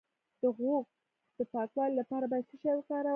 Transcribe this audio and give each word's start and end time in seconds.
د 0.41 0.43
غوږ 0.57 0.85
د 1.37 1.39
پاکوالي 1.51 1.95
لپاره 1.99 2.25
باید 2.31 2.45
څه 2.49 2.55
شی 2.61 2.73
وکاروم؟ 2.77 3.09